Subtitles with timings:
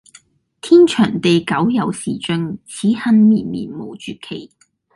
[0.03, 0.09] 天長地
[1.45, 4.49] 久有時盡，此恨綿綿無絕期！